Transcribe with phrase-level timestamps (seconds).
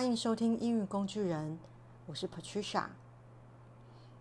[0.00, 1.58] 欢迎收听英语工具人，
[2.06, 2.84] 我是 Patricia。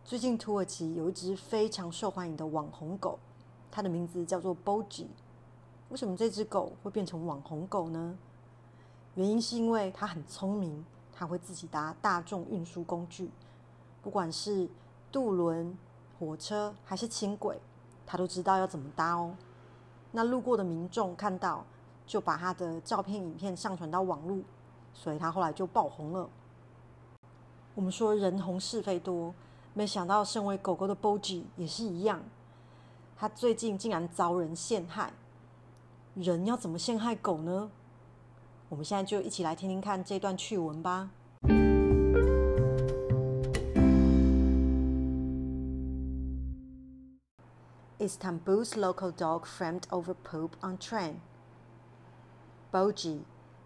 [0.03, 3.17] 最近土耳其有一只非常受欢迎的网红狗，
[3.71, 5.07] 它的名字叫做 Bogi。
[5.87, 8.17] 为什么这只狗会变成网红狗呢？
[9.15, 10.83] 原因是因为它很聪明，
[11.13, 13.31] 它会自己搭大众运输工具，
[14.03, 14.67] 不管是
[15.09, 15.77] 渡轮、
[16.19, 17.57] 火车还是轻轨，
[18.05, 19.33] 它都知道要怎么搭哦。
[20.11, 21.65] 那路过的民众看到，
[22.05, 24.39] 就把它的照片、影片上传到网络。
[25.01, 26.29] 所以他后来就爆红了。
[27.73, 29.33] 我们说人红是非多，
[29.73, 32.21] 没想到身为狗狗的 Bogi 也是一样。
[33.15, 35.13] 他最近竟然遭人陷害。
[36.15, 37.71] 人要怎么陷害狗呢？
[38.67, 41.11] 我们现在就一起来听听看这段趣闻吧。
[47.99, 51.15] Istanbul's local dog framed over poop on train.
[52.71, 53.21] Bogi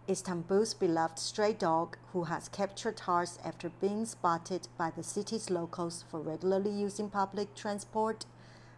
[0.08, 6.02] Istanbul's beloved stray dog, who has captured hearts after being spotted by the city's locals
[6.10, 8.24] for regularly using public transport,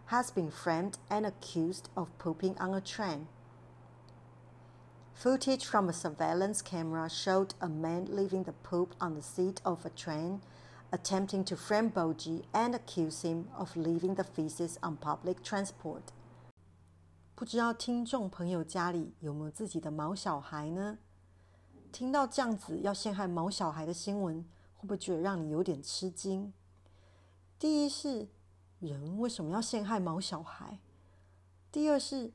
[0.06, 3.28] has been framed and accused of pooping on a train.
[5.14, 9.84] Footage from a surveillance camera showed a man leaving the poop on the seat of
[9.84, 10.40] a train,
[10.90, 16.12] attempting to frame Bogi and accuse him of leaving the feces on public transport.
[17.36, 20.98] 不知道听众朋友家里有没有自己的毛小孩呢？
[21.95, 24.43] 听到这样子要陷害毛小孩的新闻，
[24.75, 26.51] 会不会觉得让你有点吃惊？
[27.57, 28.27] 第一是
[28.81, 30.77] 人为什么要陷害毛小孩？
[31.71, 32.33] 第二是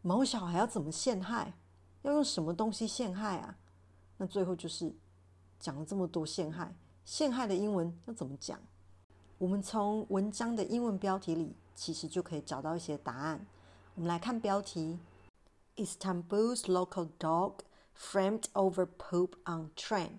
[0.00, 1.52] 毛小孩要怎么陷害？
[2.00, 3.58] 要用什么东西陷害啊？
[4.16, 4.90] 那最后就是
[5.60, 8.58] 讲了这么多陷害，陷害的英文要怎么讲？
[9.36, 13.44] 我们从文章的英文标题里其实就可以找到一些答案。
[13.94, 14.98] 我们来看标题
[15.76, 17.56] ：Istanbul's local dog。
[17.96, 20.18] Framed over poop on train.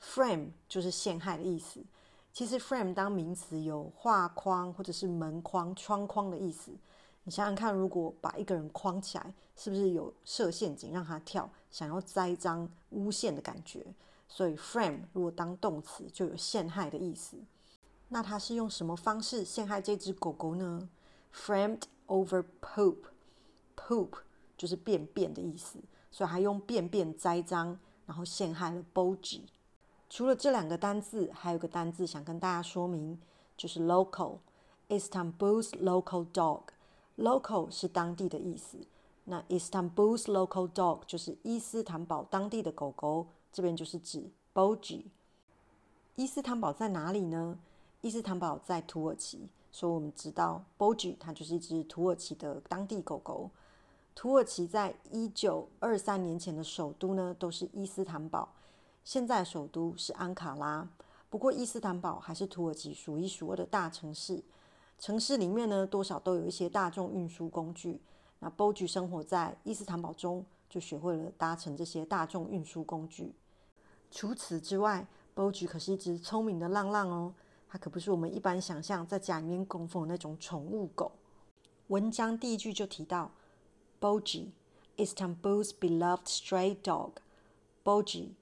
[0.00, 1.84] Frame 就是陷害的意思。
[2.32, 6.70] 其实 frame 当名词有画框或者是门框、窗框的意思。
[7.24, 13.84] 你想想看，如果把一个人框起来，是不是有设陷阱让他跳，想要栽赃诬陷的感觉？
[14.28, 17.38] 所以 frame 如果当动词就有陷害的意思。
[18.08, 20.88] 那他是用什么方式陷害这只狗狗呢
[21.34, 22.96] ？Framed over poop.
[23.76, 24.10] Poop
[24.56, 25.78] 就是便便的意思。
[26.16, 29.42] 所以还用便便栽赃，然后陷害了 Bogi。
[30.08, 33.20] 除了这两个单字，还有个单字想跟大家说明，
[33.54, 34.38] 就是 local。
[34.88, 36.62] Istanbul's local dog。
[37.18, 38.78] local 是当地的意思。
[39.24, 45.02] 那 Istanbul's local dog 就是伊斯坦堡当地的狗狗，这边就是指 Bogi。
[46.14, 47.58] 伊斯坦堡在哪里呢？
[48.00, 53.50] 伊斯坦堡在土耳其，所以我们知道 Bogi 它就是一只土耳其的当地狗狗。
[54.16, 58.48] 土耳其在一九二三年前的首都呢，都是伊斯坦堡。
[59.04, 60.88] 现在首都是安卡拉，
[61.28, 64.42] 不过伊斯坦堡还是土耳其数一数二的大城市。
[64.98, 68.00] 城市里面呢，多少都有一些大众运输工具。
[68.38, 73.34] 那 Bogi 生活在伊斯坦堡中，就学会了搭乘这些大众运输工具。
[74.10, 77.34] 除此之外，Bogi 可是一只聪明的浪浪哦，
[77.68, 81.12] 它可不是我们一般想象在家里面供奉的那种宠物狗。
[81.88, 83.30] 文章第一句就提到。
[84.06, 84.52] Bogi,
[84.96, 87.14] Istanbul's beloved stray dog.
[87.82, 88.34] Bogi,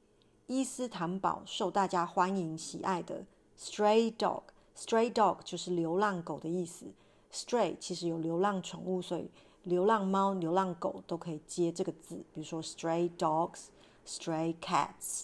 [0.47, 3.25] 伊斯坦堡受大家欢迎喜爱的
[3.58, 4.42] stray dog.
[4.76, 6.92] Stray dog 就是流浪狗的意思。
[7.32, 9.30] Stray 其实有流浪宠物，所以
[9.62, 13.69] 流浪猫、流浪狗都可以接这个字，比如说 stray dogs,
[14.06, 15.22] stray cats。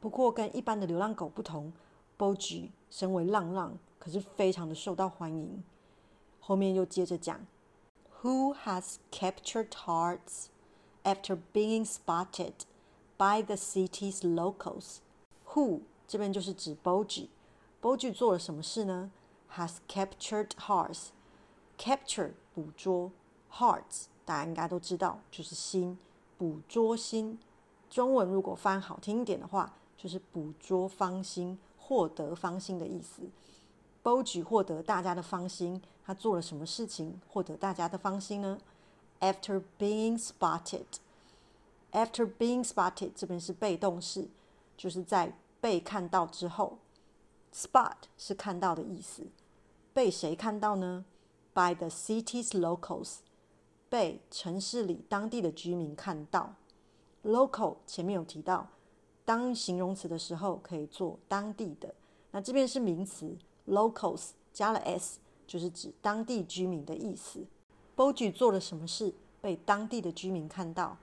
[0.00, 1.72] 不过跟一般的流浪狗不同
[2.18, 5.62] ，Bogi 身为浪浪，可是非常的受到欢迎。
[6.40, 7.46] 后面又接着讲。
[8.24, 10.48] Who has captured hearts
[11.04, 12.64] after being spotted
[13.18, 15.02] by the city's locals?
[15.48, 17.28] Who 这边就是指 Bogi。
[17.82, 19.10] Bogi 做了什么事呢
[19.56, 21.08] ？Has captured hearts.
[21.76, 23.12] Capture 捕捉
[23.52, 25.98] ，hearts 大家应该都知道，就是心，
[26.38, 27.38] 捕捉心。
[27.90, 33.24] 中文如果翻好听一点的话，就是捕捉芳心，获得芳心的意思。
[34.04, 38.58] Bogi 获得大家的芳心，他做了什么事情获得大家的芳心呢
[39.18, 44.28] ？After being spotted，After being spotted 这边是被动式，
[44.76, 46.76] 就是在被看到之后。
[47.54, 49.22] Spot 是看到的意思，
[49.94, 51.06] 被谁看到呢
[51.54, 53.20] ？By the city's locals，
[53.88, 56.56] 被城市里当地的居民看到。
[57.22, 58.68] Local 前面有提到，
[59.24, 61.94] 当形容词的时候可以做当地的，
[62.32, 63.34] 那这边是名词。
[63.68, 67.44] Locals 加了 s，就是指当地居民的意思。
[67.96, 70.96] Bogi 做了什么事被当地的居民看到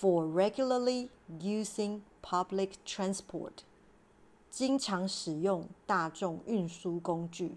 [0.00, 1.08] for regularly
[1.40, 3.52] using public transport，
[4.50, 7.54] 经常使用大众运输工具。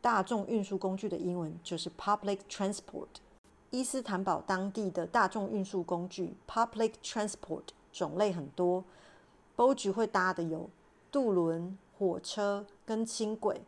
[0.00, 3.08] 大众运输工具的英文就是 public transport。
[3.70, 8.84] 伊斯坦堡当地的大众运输工具 public transport 种类很多
[9.56, 10.68] ，Boji 会搭的有
[11.10, 13.62] 渡轮、火车跟轻轨，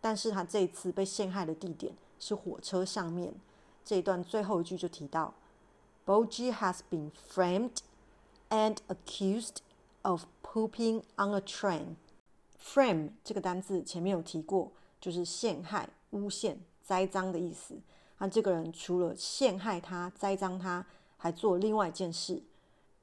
[0.00, 3.34] 但是他这一次被陷害的地点是火车上面。
[3.84, 5.34] 这一段最后一句就提到
[6.06, 7.80] ，Boji has been framed
[8.48, 9.56] and accused
[10.00, 11.96] of pooping on a train。
[12.58, 17.78] Frame 这个单字前面有提过，就是陷害、诬陷、栽赃的意思。
[18.16, 20.86] 那这个人除了陷害他、栽赃他，
[21.18, 22.42] 还做另外一件事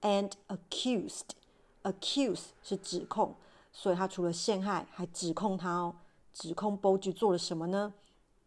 [0.02, 1.36] ，and accused。
[1.84, 3.36] accuse 是指控，
[3.72, 5.96] 所以他除了陷害，还指控他哦。
[6.34, 7.94] 指控 Boji 做了什么呢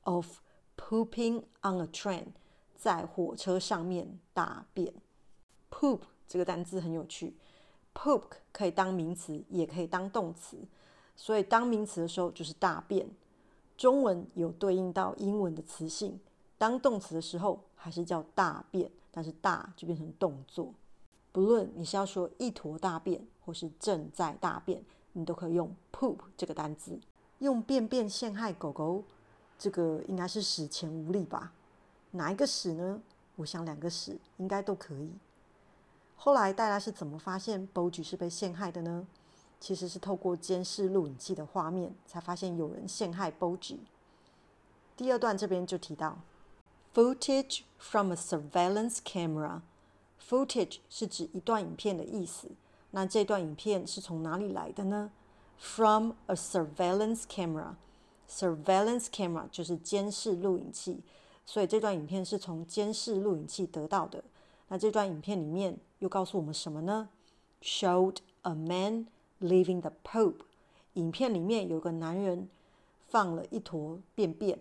[0.02, 0.38] ？Of
[0.76, 2.26] pooping on a train，
[2.76, 4.94] 在火车上面大便。
[5.70, 7.36] Poop 这个单字很有趣
[7.94, 8.22] ，poop
[8.52, 10.58] 可以当名词，也可以当动词。
[11.16, 13.08] 所以当名词的时候就是大便。
[13.76, 16.20] 中文有对应到英文的词性，
[16.56, 20.72] 当动词的时候还是叫大便，但是大就变成动作。
[21.32, 26.98] 不论你是要说一坨大便，或是正在大便，你都可以用 poop 这个单字。
[27.38, 29.02] 用便便陷害狗狗，
[29.58, 31.52] 这个应该是史前无力吧？
[32.12, 33.00] 哪一个史呢？
[33.36, 35.10] 我想两个史应该都可以。
[36.14, 39.06] 后来大家是怎么发现 Boji 是被陷害的呢？
[39.58, 43.78] 其实是透过监视录影器的画面，才发现有人陷害 Boji。
[44.96, 46.18] 第二段这边就提到
[46.94, 49.62] ，footage from a surveillance camera。
[50.20, 52.48] footage 是指一段影片的意思。
[52.92, 55.10] 那这段影片是从哪里来的呢
[55.58, 57.74] ？From a surveillance camera,
[58.28, 61.00] surveillance camera 就是监视录影器，
[61.44, 64.22] 所以这段影片是从监视录影器得到的。
[64.68, 67.08] 那这段影片里面又告诉我们什么呢
[67.62, 69.06] ？Showed a man
[69.40, 70.36] leaving the poop。
[70.94, 72.48] 影片里面有个男人
[73.08, 74.58] 放了一坨便便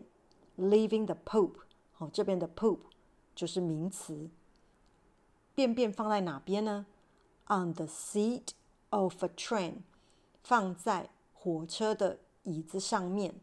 [0.58, 1.52] ，leaving the poop。
[1.94, 2.78] 好，这边的 poop
[3.36, 4.30] 就是名词。
[5.54, 6.86] 便便放在哪边呢
[7.51, 8.49] ？On the seat
[8.91, 9.83] of a train。
[10.43, 13.35] 放在火车的椅子上面，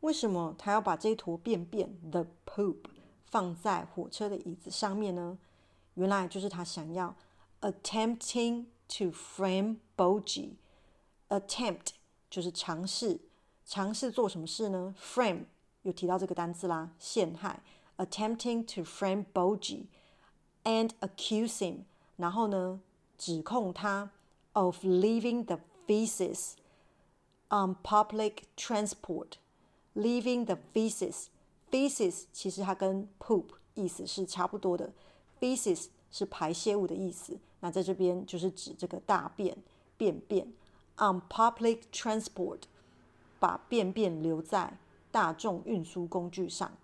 [0.00, 2.78] 为什么他要把这坨便便 the poop
[3.26, 5.36] 放在火车的椅子上面呢？
[5.94, 7.14] 原来就是他想要
[7.60, 11.88] attempting to frame Boji。attempt
[12.30, 13.20] 就是尝试，
[13.66, 14.94] 尝试做什么事呢？
[14.98, 15.44] frame
[15.82, 17.62] 又提到这个单字啦，陷害。
[17.98, 19.88] attempting to frame Boji
[20.64, 21.80] and accuse him，
[22.16, 22.80] 然后呢，
[23.17, 24.11] 指控他
[24.53, 26.53] of leaving the Feces
[27.49, 29.33] on public transport,
[29.93, 31.27] leaving the feces.
[31.69, 33.45] Feces 其实它跟 poop
[33.75, 34.91] 意思是差不多的。
[35.39, 39.55] Feces 是排泄物的意思，那在这边就是指这个大便、
[39.95, 40.51] 便便。
[40.97, 42.61] On public transport，
[43.39, 44.79] 把便便留在
[45.11, 46.75] 大众运输工具上。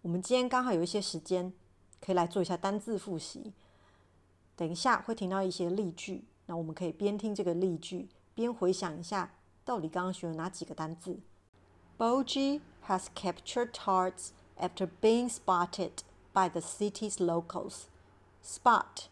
[0.00, 1.52] 我们今天刚好有一些时间，
[2.00, 3.52] 可以来做一下单字复习。
[4.58, 8.08] 等一下会听到一些例句，那我们可以边听这个例句。
[8.34, 9.30] 边回想一下，
[9.64, 11.20] 到底刚刚学了哪几个单字
[11.96, 16.02] ？Boji has captured tarts after being spotted
[16.32, 17.82] by the city's locals.
[18.42, 19.06] Spot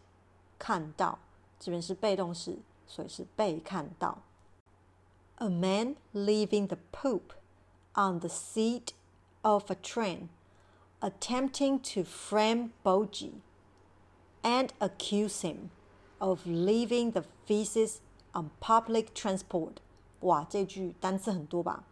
[0.59, 1.19] 看到，
[1.57, 4.23] 这边是被动式，所以是被看到。
[5.37, 7.35] A man leaving the poop
[7.93, 8.89] on the seat
[9.43, 10.27] of a train,
[10.99, 13.35] attempting to frame Boji
[14.47, 15.69] and accuse him
[16.19, 17.97] of leaving the feces
[18.33, 19.77] On public transport，
[20.19, 21.85] 哇，这句单词很多吧？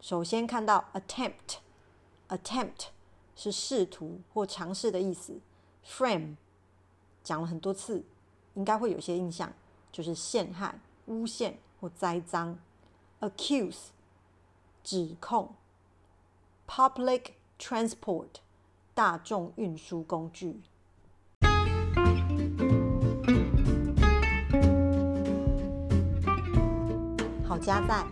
[0.00, 2.86] 首先看到 attempt，attempt
[3.36, 5.38] 是试图或尝试的意思。
[5.86, 6.34] Frame
[7.22, 8.02] 讲了很多次，
[8.54, 9.52] 应该会有些印象，
[9.92, 12.58] 就是陷害、诬陷或栽赃。
[13.20, 13.90] Accuse
[14.82, 15.54] 指控。
[16.66, 18.40] Public transport
[18.94, 20.60] 大众运输工具。
[27.60, 28.04] 家在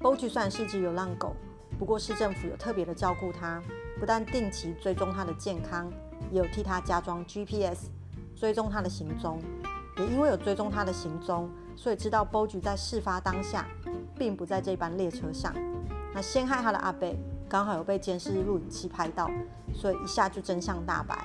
[0.00, 1.34] ，Boji 虽然是只流浪狗，
[1.78, 3.60] 不过市政府有特别的照顾它，
[3.98, 5.90] 不但定期追踪它的健康，
[6.30, 7.88] 也有替它加装 GPS，
[8.36, 9.40] 追踪它的行踪。
[9.98, 13.66] 也因为有追踪它的行踪，所以知道 Boji 在事发当下
[14.16, 15.54] 并不在这班列车上。
[16.14, 17.14] 那陷害他的阿伯
[17.48, 19.30] 刚好有被监视录影器拍到，
[19.74, 21.16] 所以一下就真相大白。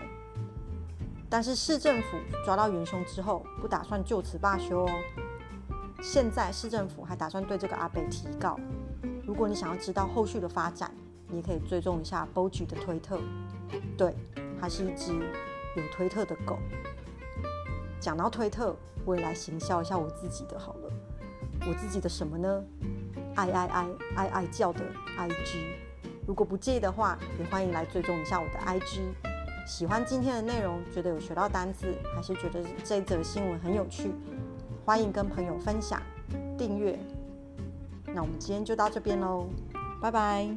[1.29, 4.89] 但是市政府抓到元凶之后，不打算就此罢休哦。
[6.01, 8.59] 现在市政府还打算对这个阿北提告。
[9.25, 10.91] 如果你想要知道后续的发展，
[11.27, 13.19] 你也可以追踪一下 Boji 的推特。
[13.97, 14.15] 对，
[14.59, 16.57] 它是一只有推特的狗。
[17.99, 18.75] 讲到推特，
[19.05, 20.91] 我也来行销一下我自己的好了。
[21.67, 22.63] 我自己的什么呢？
[23.35, 24.81] 爱爱爱爱爱叫的
[25.17, 25.75] IG。
[26.25, 29.01] 如果不介意的话，也欢迎来追踪一下我的 IG。
[29.65, 34.11] 喜欢今天的内容，觉得有学到单字，还是觉得这则新闻很有趣，
[34.86, 36.02] 欢迎跟朋友分享、
[36.58, 36.98] 订阅。
[38.06, 39.48] 那我们今天就到这边喽，
[40.00, 40.48] 拜拜。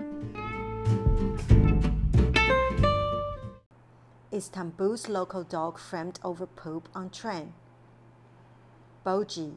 [4.31, 7.53] Istanbul's local dog framed over poop on train.
[9.05, 9.55] Boji,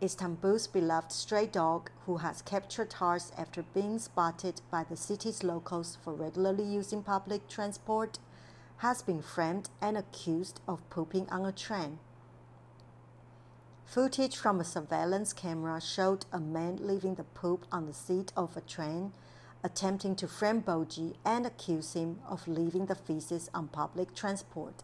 [0.00, 5.96] Istanbul's beloved stray dog, who has captured hearts after being spotted by the city's locals
[6.04, 8.18] for regularly using public transport,
[8.78, 11.98] has been framed and accused of pooping on a train.
[13.85, 18.57] Footage from a surveillance camera showed a man leaving the poop on the seat of
[18.57, 19.13] a train,
[19.63, 24.83] attempting to frame Boji and accuse him of leaving the feces on public transport.